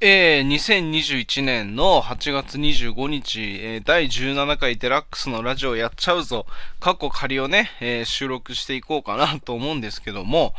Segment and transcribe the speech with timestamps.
[0.00, 6.46] えー、2021年の8月25日、えー、第17回デラックスのラジオやっちゃうぞ、
[6.78, 10.54] 過去仮をね、えー、収録していこうかなと思うんですけども、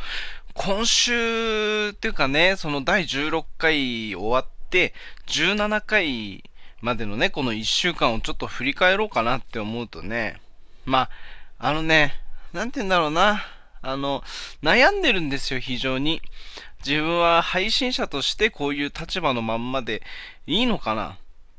[0.55, 4.93] 今週っていうかね、その第16回終わって、
[5.27, 6.43] 17回
[6.81, 10.41] までのね、この1週間をちょっと振り返ろうかなって思うとね、
[10.83, 11.07] ま
[11.59, 12.15] あ、あのね、
[12.51, 13.41] なんて言うんだろうな、
[13.81, 14.21] あの、
[14.61, 16.21] 悩んでるんですよ、非常に。
[16.85, 20.01] 自分は配信者としてこういう立場のまんまで
[20.47, 21.17] いいのかな？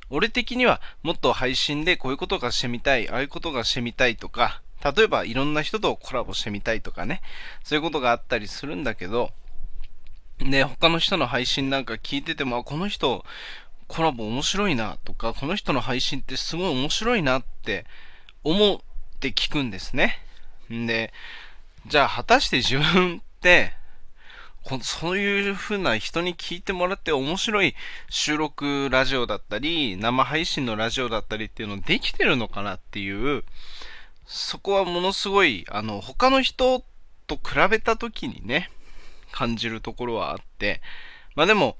[0.08, 7.20] 俺的にはもっと配信でこういうことがしてみたい、ああいうことがしてみたいとか、例えばいろんな人とコラボしてみたいとかね、
[7.62, 9.30] そういうことがあったりするんだけど、
[10.38, 13.24] で、他の人の配信なんか聞いてても、この人
[13.86, 17.84] コラボ面白いなとか、この人の配信ってすごい面白いなって
[18.42, 18.78] 思っ
[19.20, 20.18] て聞くんですね。
[20.72, 21.12] んで、
[21.86, 23.74] じゃあ果たして自分って
[24.82, 27.74] そういう風な人に聞いてもらって面白い
[28.08, 33.44] 収録ラジオだったり、生配信のラジオだったりっていうのできてるのかなっていう、
[34.26, 36.84] そこはものすごい、あの、他の人
[37.26, 38.70] と比べた時にね、
[39.32, 40.80] 感じるところはあって、
[41.34, 41.76] まあでも、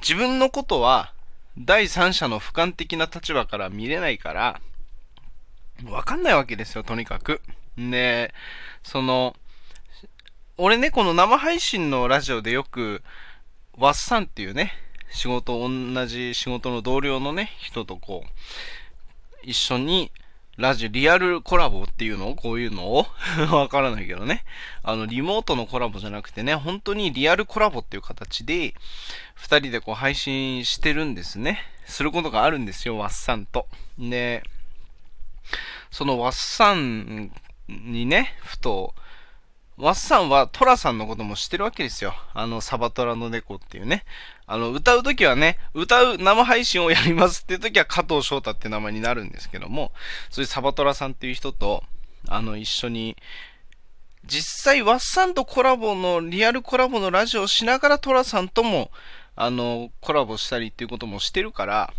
[0.00, 1.12] 自分のことは、
[1.56, 4.60] 第三者の俯瞰的な立場から見れないから、
[5.86, 7.40] わかんないわけですよ、とにかく。
[7.78, 8.34] で、
[8.82, 9.36] その、
[10.56, 13.02] 俺ね、この生配信のラジオでよく、
[13.76, 14.72] ワッサンっていうね、
[15.10, 18.28] 仕事、同じ仕事の同僚のね、人とこう、
[19.42, 20.12] 一緒に、
[20.56, 23.06] ラジオ、リアルコラボっていうのこういうのを？
[23.50, 24.44] わからないけどね。
[24.84, 28.74] あの、リモートのコラボじゃなくてね、本当にリアルコラボっていう形で、
[29.34, 31.64] 二人でこう配信してるんですね。
[31.86, 33.66] することがあるんですよ、ワッサンと。
[33.98, 34.44] で、
[35.90, 37.32] そのワッサン
[37.66, 38.94] にね、ふと、
[39.76, 42.14] ワッサンはトラさんのことも知ってるわけですよ。
[42.32, 44.04] あの、サバトラの猫っていうね。
[44.46, 49.90] あの、歌うときはね、歌う生配信をやりますっていうときは加藤翔太って名前になるんですけども、
[50.30, 51.82] そういうサバトラさんっていう人と、
[52.28, 53.16] あの、一緒に、
[54.24, 58.92] 実際ワッサンとコラボの、リアルコラボのラジオをしながらトラさんとも、
[59.34, 61.92] あの、コラボしたりっていうこともしてるから、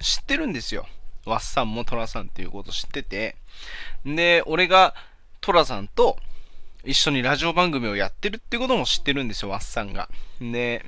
[0.00, 0.86] 知ってるんですよ。
[1.24, 3.36] ワッサンもトラさんっていうこと知ってて。
[4.04, 4.94] で、俺が
[5.40, 6.18] トラさんと、
[6.84, 10.08] 一緒にラジオ番組をやってるってことも知ってるんですよ、ワッサンが。
[10.40, 10.84] で、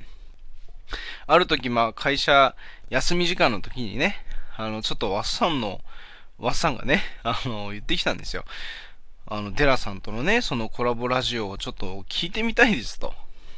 [1.27, 2.55] ある時、まあ、会社
[2.89, 4.17] 休み時間の時にね、
[4.55, 5.81] あの、ちょっとワッサンの、
[6.37, 8.45] ワッサンがね、 あの、言ってきたんですよ。
[9.27, 13.13] あの、デラさんとのね、そのコラボラジオをちょっと聞いてみたいですと。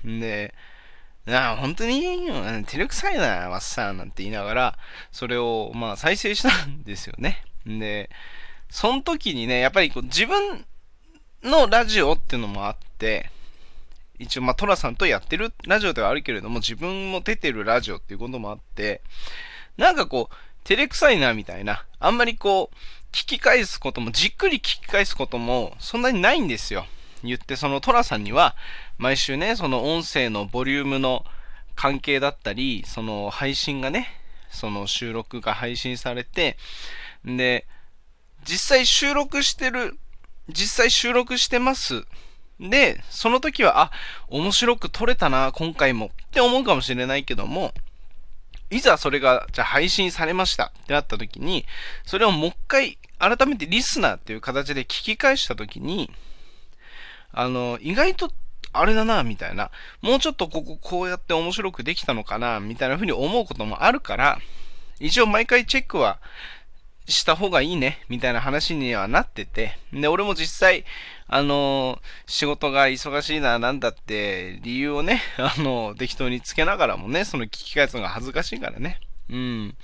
[0.06, 0.54] んで、
[1.26, 2.28] なあ、本当に、
[2.66, 4.80] 照れくさいな、ワッサンなんて言いながら、
[5.12, 7.44] それを、まあ、再生したんですよね。
[7.66, 8.10] で、
[8.70, 10.66] その時にね、やっぱりこう自分
[11.46, 13.30] のラジオっていうのもあって、
[14.20, 19.02] 一応、まあ、トラさんとやってるラジオではあるけれども、自分も出てるラジオっていうこともあって、
[19.78, 21.86] なんかこう、照れくさいな、みたいな。
[22.00, 22.76] あんまりこう、
[23.12, 26.88] 聞き返すことも、じっくり聞き返すことも、そんなにないんですよ。
[27.24, 28.56] 言って、そのトラさんには、
[28.98, 31.26] 毎週ね、その音声のボリュームの
[31.76, 34.08] 関係だったり、その配信がね、
[34.50, 36.58] その収録が配信されて、
[37.26, 37.68] で、
[38.46, 40.00] 実際収録してる
[40.50, 42.06] 実際収録してます。
[42.60, 43.92] で、その時は、あ、
[44.28, 47.74] 面白く撮れたな、今回もって思うかもしれないけども、
[48.70, 51.66] いざそれが、じゃあ配信されましたってなった時に、
[52.06, 56.12] それをもう一回、改めてリスナーっていう形で聞き返した時に、
[57.32, 58.32] あの、意外と、
[58.72, 59.72] あれだな、みたいな。
[60.02, 64.40] もうちょっとこここうやって面白くできたのかな、みたいな風に思うこともあるから、
[65.00, 66.20] 一応毎回チェックは
[67.08, 70.86] した方がいいね、みたいな話にはなってて、で、俺も実際、
[71.28, 79.00] あの、仕事が忙しいな、なんだって、理由をね、 あの、適当につけながらもね、その聞き返すのが恥ずかしいからね、
[79.30, 79.76] うん。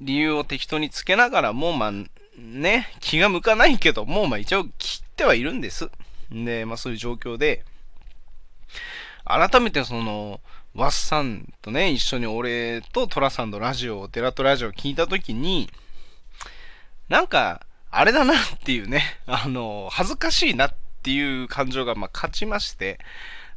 [0.00, 1.92] 理由を適当につけながらも、まあ、
[2.38, 5.90] ね、気が向かないけどもう、まあ一応切ってはいるんです。
[6.30, 7.64] で、まあそういう状況で、
[9.24, 10.40] 改めてその、
[10.74, 15.68] ワッサンとね、一緒に俺とトラさんのラジオ、テラトラジオを聞いたときに、
[17.08, 22.98] なんか、あれだなっていうね、 あの、恥ずかしいなっていう感情がま勝ちまして、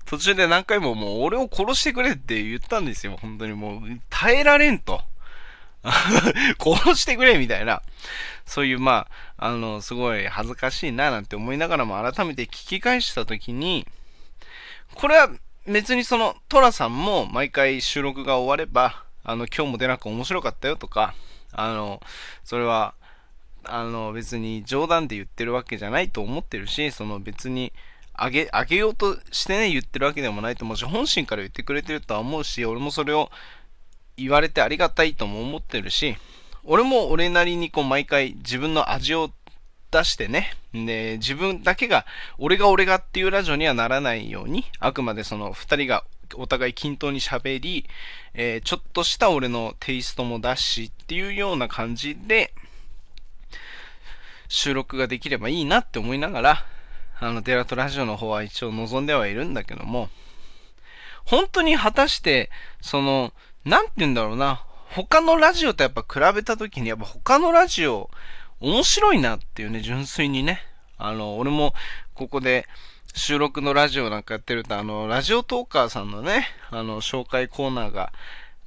[0.05, 3.17] 途中で何回ももう俺を殺してくれって言ったんですよ。
[3.21, 5.03] 本当にもう耐えられんと。
[6.59, 7.81] 殺してくれみたいな。
[8.45, 9.07] そういうま
[9.37, 13.87] あ、あの、すごい恥ずかしいななんて思いながらも改めて聞き返したときに、
[14.95, 15.29] これは
[15.67, 21.13] 別にそのトラさんも毎回収録が終われば、あの、今日も出なく面白かったよとか、
[21.51, 22.01] あの、
[22.43, 22.95] それは
[23.63, 27.73] あの別に冗談で言ってるわけじゃないと思ってるし、その別に
[28.13, 33.29] あげ、あげようとしてね、言ってるわけでもないと思うし、本心から言ってくれてるとは思うし、俺もそれを
[34.17, 36.15] 言われてありがたいとも思ってるし、
[36.63, 39.31] 俺も俺なりにこう毎回自分の味を
[39.91, 42.05] 出してね、で、自分だけが、
[42.37, 46.03] 俺が俺がっていうラジオにはならないように、あくまでその二人が
[46.35, 47.85] お互い均等に喋り、
[48.33, 52.53] えー、ちょっとした俺のテイストも出しっていうような感じで、
[54.51, 56.65] 収録ができればいいなって思いながら、
[57.21, 60.09] あの、デラトラジオの方は一応望んではいるんだけども、
[61.23, 62.49] 本当に果たして、
[62.81, 63.31] その、
[63.63, 68.09] なんて言うんだろうな、他のラジオとやっぱ比べた時に、やっぱ他のラジオ、
[68.59, 70.59] 面白いなっていうね、純粋にね。
[70.97, 71.73] あの、俺も、
[72.13, 72.67] ここで、
[73.15, 78.11] 収録のラジオなんかやってると、あの、ラジオトーカーさんのね、あの、紹介コーナーが、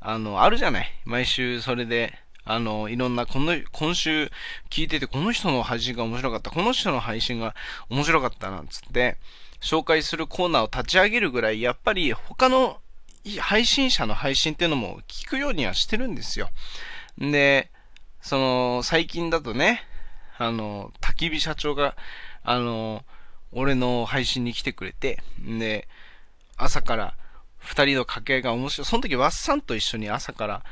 [0.01, 0.91] あの、あるじゃない。
[1.05, 4.31] 毎週それで、あの、いろんな、この、今週
[4.71, 7.55] 聞いてて、この人の配信が面白かった、この人の配信が
[7.89, 9.17] 面白かったなんつって、
[9.61, 12.79] 紹介するコーナーを立ち上げるぐらい、やっぱり他の
[13.39, 16.51] 配信者の配信っていうのも聞くようにはしてるんですよ。
[17.19, 17.71] で、
[18.21, 19.83] その、最近だとね、
[20.37, 21.97] あの、焚き火社長が、
[22.43, 23.05] あの、
[23.53, 25.89] 俺の配信に来てくれて、で、
[26.57, 27.15] 朝から
[27.57, 28.85] 二人の掛け合いが面白い。
[28.85, 30.63] その時、ワッサンと一緒に朝から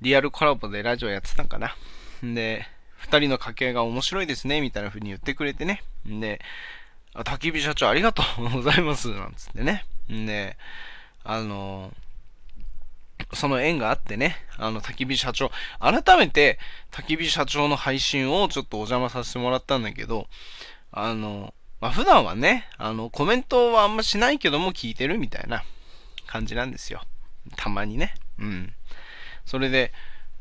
[0.00, 1.76] リアルコラボでラジオやってたんかな。
[2.22, 2.66] で、
[2.96, 5.82] 二人の掛け合いが面白いですね、みたいな風に言ってくれてね。
[6.04, 6.40] で、
[7.14, 9.84] 焚き火社長ありがとうございます、なんつってね。
[10.08, 10.56] で、
[11.24, 11.92] あの
[13.32, 15.50] その縁があってね、あの、焚き火社長、
[15.80, 16.58] 改めて、
[16.92, 20.28] 焚き火社長の配信をちょっとお邪魔させてもらったんだけど、
[20.92, 25.64] あの、まあ、普段はね、あの、コメントはあんましないけども聞いてるみたいな
[26.26, 27.02] 感じなんですよ。
[27.56, 28.14] たまにね。
[28.38, 28.72] うん。
[29.46, 29.92] それで、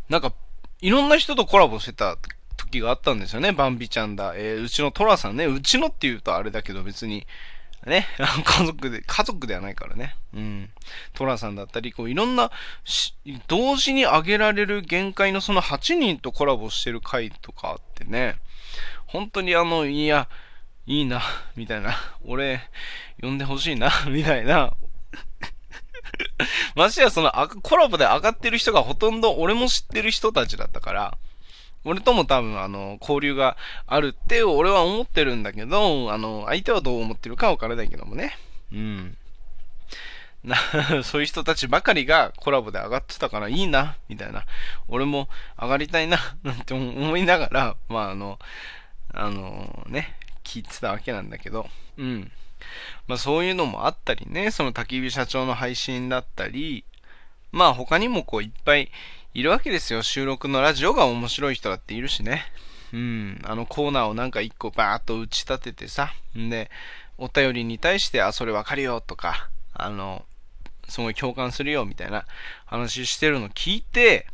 [0.10, 0.34] なんか、
[0.82, 2.18] いろんな人とコラボしてた
[2.58, 4.34] 時があったんですよね、バンビちゃんだ。
[4.36, 7.26] えー、うちのトラさんね、うちのって言うとあれだけど別に、
[7.86, 8.08] ね、
[8.44, 10.16] 家族で、家族ではないからね。
[10.34, 10.70] うん。
[11.14, 12.52] トラさんだったり、こう、いろんな、
[13.48, 18.38] 同時に上げられる限界のその8人とコラボしてる回とかあってね、
[19.06, 20.28] 本当にあの、いや、
[20.88, 21.22] いいな、
[21.56, 21.96] みたいな。
[22.26, 22.62] 俺、
[23.22, 24.74] 呼んでほしいな、みたいな。
[26.76, 31.18] ましてやそのコラボで上がってる人がほとんど俺も知ってる人たちだったから、
[31.86, 38.38] 俺とも多分あの、交流があるって俺は思ってるんだけど、あの、相手はどう思ってるかわからないけどもね。
[38.72, 39.18] うん。
[40.44, 40.56] な、
[41.04, 44.46] そういう人たちばかりがコラボで上がってたからいいな、みたいな。
[44.88, 45.30] 俺も
[45.60, 48.40] 上がりたいな、 なんて思いながら、まああの、
[49.14, 52.32] あのね、聞いてたわけなんだけど、うん。
[53.08, 56.84] まあそういうのもあったりね、その焚き火社長の配信だったり、
[57.52, 58.92] まあ他にもこういっぱい
[59.34, 60.02] いるわけですよ。
[60.02, 62.44] 収録のラジオが面白い人だっているしね。
[62.94, 63.42] うん。
[63.44, 66.14] あのコーナーをなんか一個バーっと打ち立ててさ。
[66.38, 66.72] んで、
[67.18, 70.26] お便りに対して、あ、それわかるよとか、あの、
[70.88, 72.26] すごい共感するよみたいな
[72.66, 74.28] 話してるの聞いて、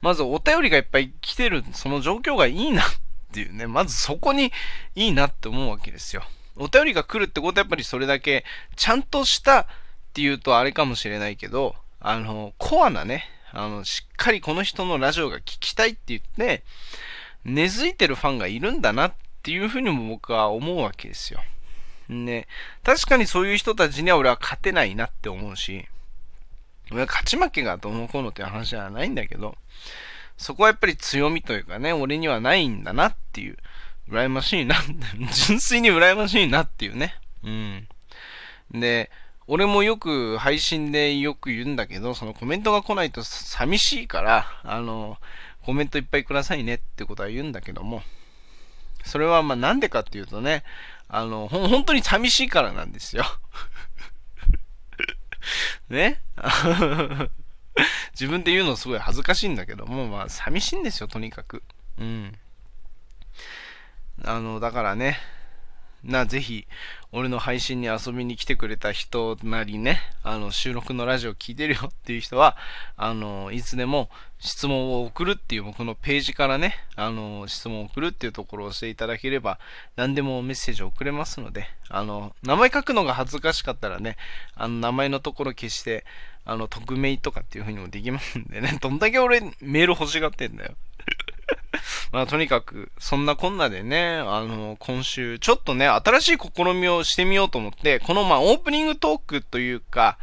[0.00, 2.86] まずお便りがいっぱい来てる、その状況がいいなっ
[3.32, 3.66] ていうね。
[3.66, 4.52] まずそこに
[4.94, 6.22] いいなって思うわけですよ。
[6.56, 8.44] お便りが来るってことはやっぱりそれだけ、
[8.76, 9.66] ちゃんとしたっ
[10.12, 16.64] ていうとあれかもしれないけど、あの、コアなね、あの、しっかりこの人のラジオが聞きたいって言って、
[17.44, 19.12] 根付いてるファンがいるんだなっ
[19.42, 21.40] ていうふうにも僕は思うわけですよ。
[22.08, 22.46] ね、
[22.82, 25.86] 確かにそういう人たちには俺は勝てないなって思うし、
[26.90, 29.56] 俺は勝ち負けがどうのこうのっていう話じゃないんだけど、
[30.36, 33.56] そこはやっぱり強みというかね、俺にはないんだなっていう、
[34.08, 34.76] 羨ましいな、
[35.46, 37.14] 純粋に羨ましいなっていうね。
[37.44, 37.88] うん。
[38.72, 39.10] で、
[39.46, 45.18] 俺もよく配信でよく言うんだけど、そのコメントが来ないと寂しいから、あの、
[45.64, 48.02] コメントいっぱいくださいねってことは言うんだけども、
[49.04, 50.64] それはまあなんでかっていうとね、
[51.08, 53.24] あの、ほ本当に寂しいからなんですよ。
[55.88, 56.20] ね？
[58.12, 61.62] 自分で言うのすごい恥ずかしいんだけども、まあ寂しいんですよ、とにかく。
[61.98, 62.38] うん。
[64.24, 65.18] あの、だからね、
[66.04, 66.66] な、ぜひ、
[67.12, 72.56] 俺の配信に遊びに来てくれた人なりね、あの、収録のラジオ聞いてるよっていう人は、
[72.96, 74.10] あの、いつでも
[74.40, 79.60] 質問を送るっていう僕のページからね、あの、質問を送るっていうところをしていただければ、
[79.94, 84.16] 何でもメッセージを送れますので、あの、名前書くのが恥ずかしかったらね、
[84.56, 86.04] あの、名前のところ消して、
[86.44, 90.74] あの、匿名とかっていう風にもできますんでね、どんだけ俺メール欲しがってんだよ。
[92.12, 100.18] まあとにかく、そんなこんなでね、あの、今週、ちょっとね、新しい試みをしてみようと思って、このまあオープニングトークというか、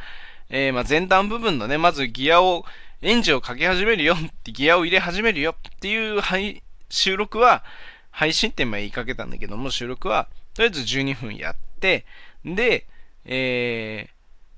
[0.49, 2.65] えー、まあ前段部分のね、まずギアを、
[3.01, 7.63] エンジンをかけ始めるよってギアを入れ始めるよっていう配収録は、
[8.11, 12.05] 配信って今言いかけたんだけども、収録は、とりあえず12分やって、
[12.43, 12.85] で、
[13.25, 14.13] えー、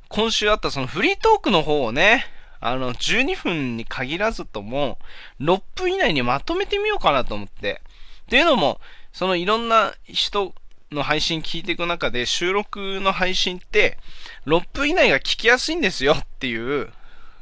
[0.09, 2.25] 今週あったそのフリートークの方をね、
[2.61, 4.99] あの、12分に限らずとも、
[5.41, 7.81] 6分以内にまとめてみようかなと思って。
[8.27, 8.79] っていうのも、
[9.11, 10.53] そのいろんな人
[10.91, 13.97] の配信聞いていく中で、収録の配信って、
[14.45, 16.93] 6分以内が聞きやすいんですよ っていう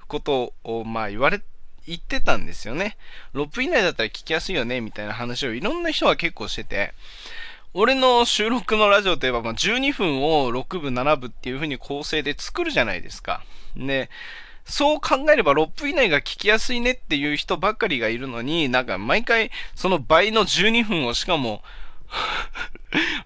[0.08, 1.42] ことを、まあ言われ、
[1.86, 2.96] 言ってたんですよね。
[3.34, 6.94] 6分以内だったら聞きやすいよね、みたいな話をいろんな人が結構してて、
[7.74, 13.44] 俺の収録のラジオといえば、まあ、12分を6部、7部っていう風に構成で作るじゃないですか。
[13.76, 14.10] で、
[14.66, 21.62] そう考えれば6分以内が聞きやすいねっていう人ばっかりがいるのに、なんか毎回その倍の12分をしかも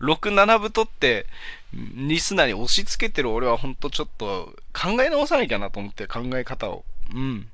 [0.02, 1.26] 6、7部取って、
[1.74, 6.86] リスナーに押し付けてる俺はほんとちょっと考え直さなきゃなと思って考え方を。
[7.14, 7.50] うん。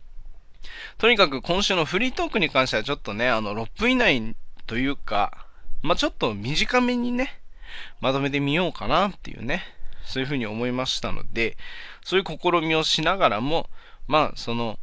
[0.98, 4.36] とにかく今週のフリートークに関してはちょっとね、あの6分以内
[4.68, 5.46] というか、
[5.82, 7.40] まあ、ちょっと短めにね、
[8.02, 9.64] まとめてみようかなっていうね、
[10.10, 11.58] そういうふうに思いましたので、
[12.04, 13.70] そういう試みをしながらも、
[14.08, 14.80] まあ、その、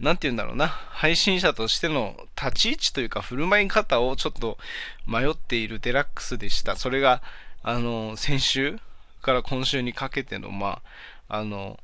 [0.00, 4.58] なんて言うんだろうな、配信者としての立ち位置というか振る舞い方をちょっと
[5.06, 6.76] 迷っているデラックスでした。
[6.76, 7.22] それが、
[7.62, 8.78] あの、先週
[9.22, 10.80] から今週にかけての、ま
[11.28, 11.78] あ、あの、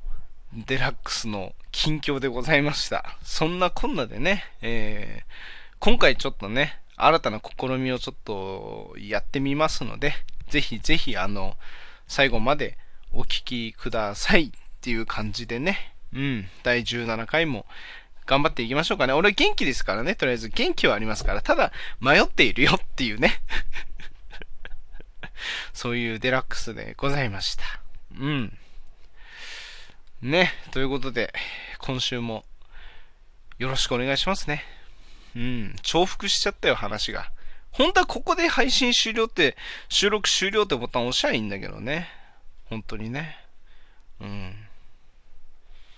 [0.52, 3.16] デラックスの近況でございました。
[3.22, 10.14] そんなこんなでね、えー、今回ちょっとね、新たな試みをちょっとやってみますので、
[10.48, 11.56] ぜひぜひ、あの、
[12.10, 12.76] 最後まで
[13.12, 14.50] お聴きくださいっ
[14.80, 17.66] ていう感じでね、うん、第17回も
[18.26, 19.12] 頑張っていきましょうかね。
[19.12, 23.40] 俺元気ですからね、とりあえず元気はありますから、ただ迷っているよっていうね。
[25.72, 27.62] そういうデラックスでございました。
[28.18, 28.58] うん。
[30.20, 31.32] ね、ということで、
[31.78, 32.44] 今週も
[33.58, 34.64] よろしくお願いしますね。
[35.36, 37.30] うん、重複しちゃったよ、話が。
[37.72, 39.56] 本当はここで配信終了って、
[39.88, 42.08] 収録終了ってボタン押しゃいいんだけどね。
[42.66, 43.38] 本当にね。
[44.20, 44.69] うん。